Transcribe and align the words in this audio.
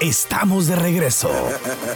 Estamos 0.00 0.68
de 0.68 0.76
regreso. 0.76 1.28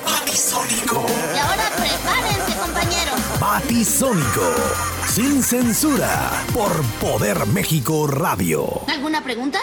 Batisónico. 0.05 1.07
Y 1.35 1.39
ahora 1.39 1.71
prepárense, 1.77 2.57
compañeros. 2.59 3.21
Batisónico. 3.39 4.55
Sin 5.07 5.41
censura. 5.41 6.33
Por 6.53 6.83
Poder 7.01 7.47
México 7.47 8.09
Radio. 8.09 8.67
¿Alguna 8.89 9.23
pregunta? 9.23 9.61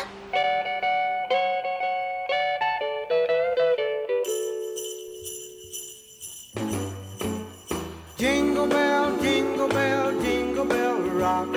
Jingle 8.18 8.68
bell, 8.68 9.20
jingle 9.22 9.68
bell, 9.68 10.22
jingle 10.22 10.66
bell 10.66 11.10
rock. 11.20 11.50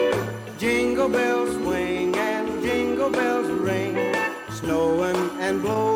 Jingle 0.58 1.08
bells 1.08 1.52
swing 1.62 2.16
and 2.16 2.60
jingle 2.60 3.10
bells 3.10 3.48
ring. 3.60 3.96
Snowing 4.50 5.30
and 5.40 5.62
blowing 5.62 5.91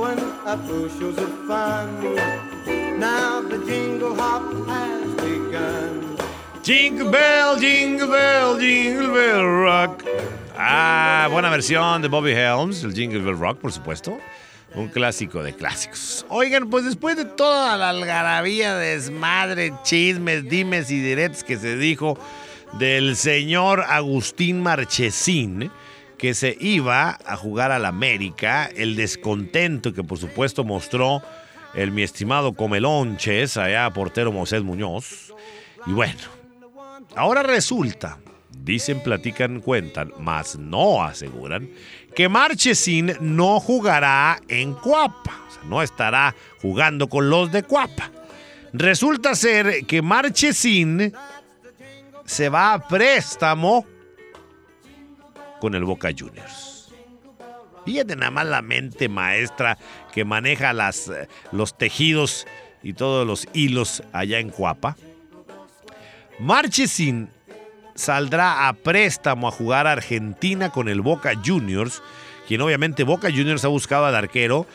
bushels 0.57 1.19
of 1.19 1.31
fun. 1.47 2.15
Now 2.99 3.43
the 3.43 3.59
jingle 3.67 4.15
hop 4.15 4.69
has. 4.69 5.07
Jingle 6.67 7.13
Bell, 7.13 7.57
Jingle 7.61 8.09
Bell, 8.09 8.59
Jingle 8.59 9.13
Bell 9.13 9.45
Rock. 9.45 10.03
Ah, 10.59 11.29
buena 11.31 11.49
versión 11.49 12.03
de 12.03 12.09
Bobby 12.09 12.33
Helms, 12.33 12.83
el 12.83 12.93
Jingle 12.93 13.21
Bell 13.21 13.39
Rock, 13.39 13.59
por 13.59 13.71
supuesto. 13.71 14.19
Un 14.75 14.89
clásico 14.89 15.45
de 15.45 15.55
clásicos. 15.55 16.27
Oigan, 16.29 16.69
pues 16.69 16.85
después 16.85 17.17
de 17.17 17.25
toda 17.25 17.77
la 17.77 17.91
algarabía, 17.91 18.75
desmadre, 18.75 19.75
chismes, 19.85 20.49
dimes 20.49 20.91
y 20.91 21.01
diretes 21.01 21.45
que 21.45 21.57
se 21.57 21.77
dijo 21.77 22.19
del 22.81 23.15
señor 23.15 23.85
Agustín 23.89 24.61
Marchesín, 24.61 25.71
que 26.19 26.35
se 26.35 26.57
iba 26.61 27.19
a 27.25 27.37
jugar 27.37 27.73
al 27.73 27.85
América, 27.85 28.71
el 28.75 28.97
descontento 28.97 29.93
que 29.93 30.03
por 30.03 30.19
supuesto 30.19 30.65
mostró 30.65 31.23
el 31.75 31.93
mi 31.93 32.03
estimado 32.03 32.55
Comelonches, 32.55 33.57
allá 33.57 33.91
portero 33.91 34.33
Moisés 34.33 34.63
Muñoz. 34.63 35.35
Y 35.87 35.93
bueno, 35.93 36.19
ahora 37.15 37.43
resulta, 37.43 38.19
dicen, 38.51 39.03
platican, 39.03 39.61
cuentan, 39.61 40.13
mas 40.19 40.59
no 40.59 41.03
aseguran, 41.03 41.69
que 42.15 42.31
Marchesín 42.31 43.13
no 43.21 43.61
jugará 43.61 44.41
en 44.49 44.73
Cuapa, 44.73 45.45
o 45.49 45.53
sea, 45.53 45.63
no 45.65 45.83
estará 45.83 46.35
jugando 46.63 47.09
con 47.09 47.29
los 47.29 47.53
de 47.53 47.63
Cuapa. 47.63 48.11
Resulta 48.73 49.35
ser 49.35 49.85
que 49.87 50.01
Marchesín 50.01 51.13
se 52.25 52.49
va 52.49 52.73
a 52.73 52.89
préstamo 52.89 53.85
con 55.61 55.75
el 55.75 55.85
Boca 55.85 56.11
Juniors. 56.17 56.93
Fíjate 57.85 58.17
nada 58.17 58.33
más 58.33 58.47
la 58.47 58.63
mente 58.63 59.09
maestra 59.09 59.79
que 60.13 60.25
maneja 60.25 60.73
las, 60.73 61.09
eh, 61.09 61.29
los 61.53 61.79
tejidos 61.79 62.47
y 62.83 62.95
todos 62.95 63.27
los 63.27 63.47
hilos 63.53 64.03
allá 64.13 64.41
en 64.41 64.51
Cuapa. 64.51 64.97
Marchesín 66.39 67.31
saldrá 67.95 68.69
a 68.69 68.73
préstamo 68.75 69.49
a 69.49 69.53
jugar 69.53 69.87
a 69.87 69.93
Argentina 69.93 70.71
con 70.71 70.89
el 70.89 71.01
Boca 71.01 71.33
Juniors, 71.45 72.03
quien 72.47 72.61
obviamente 72.61 73.05
Boca 73.05 73.31
Juniors 73.31 73.65
ha 73.65 73.69
buscado 73.69 74.05
al 74.07 74.15
arquero 74.15 74.67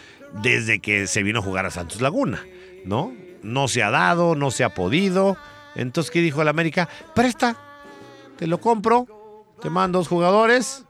desde 0.42 0.80
que 0.80 1.06
se 1.08 1.24
vino 1.24 1.40
a 1.40 1.44
jugar 1.44 1.66
a 1.66 1.72
Santos 1.72 2.02
Laguna, 2.02 2.44
¿no? 2.86 3.14
No 3.44 3.68
se 3.68 3.84
ha 3.84 3.92
dado, 3.92 4.36
no 4.36 4.52
se 4.52 4.64
ha 4.64 4.74
podido. 4.74 5.38
Entonces, 5.76 6.12
¿qué 6.12 6.22
dijo 6.22 6.42
el 6.42 6.48
América? 6.48 6.88
Presta, 7.14 7.56
te 8.38 8.48
lo 8.48 8.60
compro, 8.60 9.21
te 9.62 9.70
mando 9.70 10.00
dos 10.00 10.08
jugadores, 10.08 10.86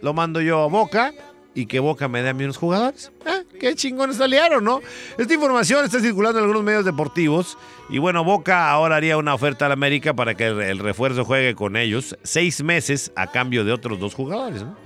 lo 0.00 0.14
mando 0.14 0.40
yo 0.40 0.62
a 0.62 0.66
Boca 0.66 1.12
y 1.54 1.66
que 1.66 1.80
Boca 1.80 2.08
me 2.08 2.22
dé 2.22 2.30
a 2.30 2.34
mí 2.34 2.44
unos 2.44 2.56
jugadores. 2.56 3.12
¿Eh? 3.26 3.44
Qué 3.60 3.74
chingones 3.74 4.16
salieron, 4.16 4.64
¿no? 4.64 4.80
Esta 5.18 5.34
información 5.34 5.84
está 5.84 6.00
circulando 6.00 6.38
en 6.38 6.44
algunos 6.44 6.62
medios 6.62 6.84
deportivos 6.84 7.58
y 7.90 7.98
bueno, 7.98 8.24
Boca 8.24 8.70
ahora 8.70 8.96
haría 8.96 9.16
una 9.16 9.34
oferta 9.34 9.66
al 9.66 9.72
América 9.72 10.14
para 10.14 10.34
que 10.34 10.46
el 10.46 10.78
refuerzo 10.78 11.24
juegue 11.24 11.54
con 11.54 11.76
ellos 11.76 12.16
seis 12.22 12.62
meses 12.62 13.12
a 13.16 13.26
cambio 13.26 13.64
de 13.64 13.72
otros 13.72 13.98
dos 13.98 14.14
jugadores, 14.14 14.62
¿no? 14.62 14.76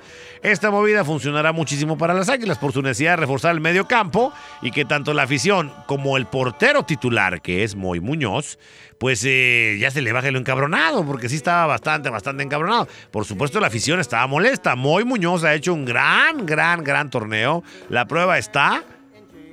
Esta 0.43 0.73
movida 0.73 1.05
funcionará 1.05 1.53
muchísimo 1.53 1.97
para 1.97 2.15
las 2.15 2.29
Águilas 2.29 2.59
por 2.59 2.73
su 2.73 2.83
necesidad 2.83 3.13
de 3.13 3.17
reforzar 3.19 3.55
el 3.55 3.61
medio 3.61 3.87
campo 3.87 4.33
y 4.61 4.73
que 4.73 4.85
tanto 4.85 5.15
la 5.15 5.23
afición 5.23 5.73
como 5.87 6.17
el 6.17 6.27
portero 6.27 6.83
titular, 6.85 7.41
que 7.41 7.63
es 7.63 7.77
Moy 7.77 8.01
Muñoz, 8.01 8.59
pues 8.99 9.23
eh, 9.25 9.77
ya 9.79 9.93
se 9.93 10.03
le 10.03 10.11
baje 10.11 10.33
lo 10.33 10.41
encabronado, 10.41 11.07
porque 11.07 11.29
sí 11.29 11.37
estaba 11.37 11.67
bastante, 11.67 12.11
bastante 12.11 12.43
encabronado. 12.43 12.89
Por 13.13 13.25
supuesto, 13.25 13.61
la 13.61 13.69
afición 13.69 14.01
estaba 14.01 14.27
molesta. 14.27 14.75
Moy 14.75 15.05
Muñoz 15.05 15.45
ha 15.45 15.55
hecho 15.55 15.75
un 15.75 15.85
gran, 15.85 16.45
gran, 16.45 16.83
gran 16.83 17.09
torneo. 17.09 17.63
La 17.89 18.07
prueba 18.07 18.37
está 18.37 18.83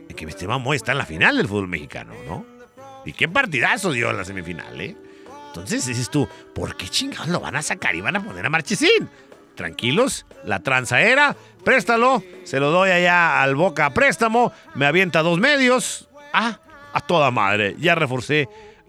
en 0.10 0.16
que 0.16 0.26
Esteban 0.26 0.60
Moy 0.60 0.78
está 0.78 0.94
en 0.94 0.98
la 0.98 1.06
final 1.06 1.38
del 1.38 1.48
fútbol 1.48 1.68
mexicano, 1.68 2.14
¿no? 2.28 2.44
Y 3.06 3.14
qué 3.14 3.30
partidazo 3.30 3.92
dio 3.92 4.10
en 4.10 4.18
la 4.18 4.26
semifinal, 4.26 4.82
¿eh? 4.82 4.98
Entonces 5.50 5.86
dices 5.86 6.10
tú, 6.10 6.28
¿por 6.56 6.76
qué 6.76 6.88
chingados 6.88 7.28
lo 7.28 7.40
van 7.40 7.56
a 7.56 7.62
sacar 7.62 7.96
y 7.96 8.02
van 8.02 8.16
a 8.16 8.24
poner 8.24 8.44
a 8.44 8.50
Marchesín? 8.50 9.08
Tranquilos, 9.60 10.26
la 10.46 10.62
tranza 10.62 11.02
era, 11.02 11.36
préstalo, 11.66 12.24
se 12.46 12.62
lo 12.62 12.72
doy 12.72 12.92
allá 12.92 13.44
al 13.44 13.56
Boca 13.56 13.88
a 13.88 13.94
préstamo, 13.94 14.54
me 14.74 14.86
avienta 14.86 15.22
dos 15.22 15.38
medios. 15.38 16.08
Ah, 16.32 16.62
a 16.94 17.02
toda 17.02 17.30
madre, 17.30 17.76
ya 17.78 17.94
reforcé 17.94 18.48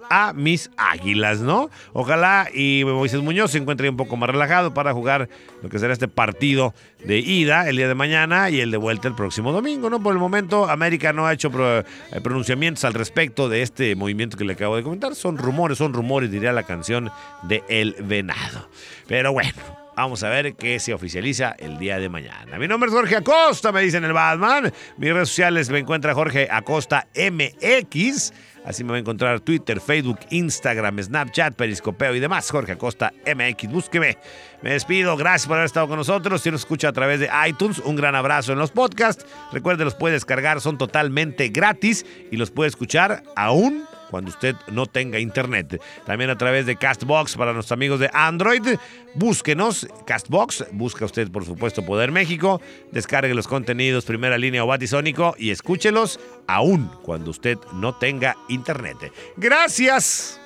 a 0.09 0.33
mis 0.33 0.71
águilas, 0.77 1.41
¿no? 1.41 1.71
Ojalá 1.93 2.49
y 2.55 2.85
Moisés 2.85 3.21
Muñoz 3.21 3.51
se 3.51 3.59
encuentre 3.59 3.91
un 3.91 3.97
poco 3.97 4.17
más 4.17 4.31
relajado 4.31 4.73
para 4.73 4.93
jugar 4.93 5.29
lo 5.61 5.69
que 5.69 5.81
será 5.81 5.93
este 5.93 6.07
partido 6.07 6.73
de 7.05 7.19
ida 7.19 7.69
el 7.69 7.77
día 7.77 7.89
de 7.89 7.97
mañana 7.97 8.49
y 8.49 8.61
el 8.61 8.71
de 8.71 8.77
vuelta 8.77 9.09
el 9.09 9.17
próximo 9.17 9.51
domingo, 9.51 9.91
¿no? 9.91 10.01
Por 10.01 10.13
el 10.13 10.21
momento, 10.21 10.71
América 10.71 11.13
no 11.13 11.27
ha 11.27 11.33
hecho 11.33 11.51
eh, 11.59 11.85
pronunciamientos 12.23 12.85
al 12.85 12.95
respecto 12.95 13.49
de 13.49 13.63
este 13.63 13.97
movimiento 13.97 14.37
que 14.37 14.45
le 14.45 14.53
acabo 14.53 14.77
de 14.77 14.85
comentar. 14.85 15.17
Son 15.17 15.37
rumores, 15.37 15.79
son 15.79 15.93
rumores, 15.93 16.31
diría 16.31 16.53
la 16.53 16.63
canción 16.63 17.11
de 17.43 17.65
El 17.69 17.97
Venado. 18.05 18.70
Pero 19.07 19.33
bueno. 19.33 19.81
Vamos 19.97 20.23
a 20.23 20.31
ver 20.31 20.55
qué 20.55 20.79
se 20.79 20.95
oficializa 20.95 21.55
el 21.59 21.77
día 21.79 21.99
de 21.99 22.09
mañana. 22.09 22.59
Mi 22.59 22.67
nombre 22.67 22.89
es 22.89 22.95
Jorge 22.95 23.17
Acosta, 23.17 23.71
me 23.71 23.83
dicen 23.83 24.03
el 24.03 24.15
Batman. 24.15 24.73
Mis 24.97 25.13
redes 25.13 25.29
sociales 25.29 25.69
me 25.69 25.81
encuentra 25.81 26.15
Jorge 26.15 26.49
Acosta 26.51 27.07
MX. 27.15 28.33
Así 28.65 28.83
me 28.83 28.93
va 28.93 28.97
a 28.97 29.01
encontrar 29.01 29.41
Twitter, 29.41 29.79
Facebook, 29.79 30.19
Instagram, 30.31 31.03
Snapchat, 31.03 31.55
Periscopeo 31.55 32.15
y 32.15 32.21
demás. 32.21 32.51
Jorge 32.51 32.73
Acosta 32.73 33.13
MX, 33.27 33.71
búsqueme. 33.71 34.17
Me 34.63 34.71
despido, 34.73 35.19
gracias 35.19 35.47
por 35.47 35.57
haber 35.57 35.67
estado 35.67 35.89
con 35.89 35.99
nosotros. 35.99 36.41
Si 36.41 36.51
nos 36.51 36.63
escucha 36.63 36.89
a 36.89 36.93
través 36.93 37.21
de 37.21 37.29
iTunes, 37.47 37.79
un 37.81 37.97
gran 37.97 38.15
abrazo 38.15 38.53
en 38.53 38.59
los 38.59 38.71
podcasts. 38.71 39.27
Recuerde, 39.53 39.85
los 39.85 39.95
puede 39.95 40.15
descargar, 40.15 40.63
son 40.63 40.79
totalmente 40.79 41.49
gratis 41.49 42.07
y 42.31 42.39
los 42.39 42.51
puede 42.51 42.69
escuchar 42.69 43.23
aún 43.37 43.85
cuando 44.11 44.31
usted 44.31 44.57
no 44.71 44.87
tenga 44.87 45.19
internet. 45.19 45.81
También 46.05 46.31
a 46.31 46.37
través 46.37 46.67
de 46.67 46.77
Castbox 46.77 47.37
para 47.37 47.53
nuestros 47.53 47.73
amigos 47.73 48.01
de 48.01 48.11
Android. 48.13 48.77
Búsquenos, 49.15 49.87
Castbox, 50.07 50.67
busca 50.73 51.05
usted 51.05 51.31
por 51.31 51.45
supuesto 51.45 51.85
Poder 51.85 52.13
México, 52.13 52.61
descargue 52.93 53.35
los 53.35 53.49
contenidos 53.49 54.05
Primera 54.05 54.39
Línea 54.39 54.65
o 54.65 54.67
Batisónico 54.67 55.35
y 55.39 55.51
escúchelos 55.51 56.21
aún 56.47 56.91
cuando 57.03 57.31
usted 57.31 57.59
no 57.75 57.95
tenga 57.95 58.37
internet. 58.49 59.13
Gracias. 59.37 60.41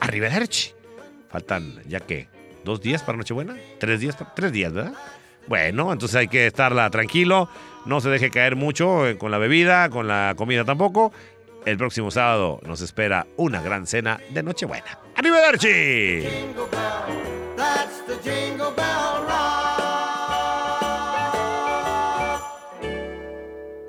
Arrivederci. 0.00 0.72
Faltan 1.30 1.82
ya 1.88 2.00
que 2.00 2.28
dos 2.64 2.80
días 2.80 3.02
para 3.02 3.18
Nochebuena, 3.18 3.56
tres 3.78 4.00
días, 4.00 4.16
tres 4.34 4.52
días, 4.52 4.72
¿verdad? 4.72 4.94
Bueno, 5.46 5.92
entonces 5.92 6.16
hay 6.16 6.28
que 6.28 6.46
estarla 6.46 6.88
tranquilo, 6.90 7.48
no 7.84 8.00
se 8.00 8.08
deje 8.08 8.30
caer 8.30 8.56
mucho 8.56 9.06
eh, 9.06 9.18
con 9.18 9.30
la 9.30 9.38
bebida, 9.38 9.90
con 9.90 10.08
la 10.08 10.34
comida 10.36 10.64
tampoco. 10.64 11.12
El 11.64 11.78
próximo 11.78 12.10
sábado 12.10 12.60
nos 12.66 12.80
espera 12.82 13.26
una 13.36 13.62
gran 13.62 13.86
cena 13.86 14.20
de 14.30 14.42
Nochebuena. 14.42 14.98
¡Arrivederci! 15.16 16.28
Jingle 16.28 16.66
bell, 16.70 17.56
that's 17.56 18.02
the 18.06 18.16
jingle 18.22 18.70
bell 18.76 19.22
rock. 19.22 19.30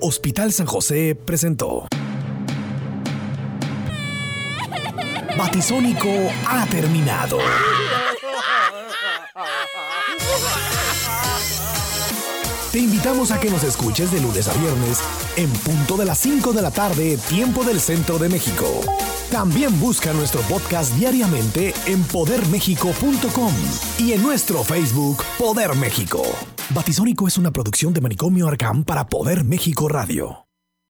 Hospital 0.00 0.52
San 0.52 0.66
José 0.66 1.14
presentó. 1.14 1.86
Batisónico 5.36 6.08
ha 6.46 6.64
terminado. 6.70 7.38
Te 12.76 12.82
invitamos 12.82 13.30
a 13.30 13.40
que 13.40 13.48
nos 13.48 13.64
escuches 13.64 14.12
de 14.12 14.20
lunes 14.20 14.48
a 14.48 14.52
viernes 14.52 15.00
en 15.36 15.48
punto 15.50 15.96
de 15.96 16.04
las 16.04 16.18
5 16.18 16.52
de 16.52 16.60
la 16.60 16.70
tarde, 16.70 17.16
tiempo 17.26 17.64
del 17.64 17.80
centro 17.80 18.18
de 18.18 18.28
México. 18.28 18.66
También 19.30 19.80
busca 19.80 20.12
nuestro 20.12 20.42
podcast 20.42 20.92
diariamente 20.92 21.72
en 21.86 22.04
poderméxico.com 22.04 23.54
y 23.98 24.12
en 24.12 24.22
nuestro 24.22 24.62
Facebook 24.62 25.22
Poder 25.38 25.74
México. 25.74 26.22
Batisónico 26.68 27.26
es 27.26 27.38
una 27.38 27.50
producción 27.50 27.94
de 27.94 28.02
Manicomio 28.02 28.46
Arcam 28.46 28.84
para 28.84 29.08
Poder 29.08 29.42
México 29.42 29.88
Radio. 29.88 30.45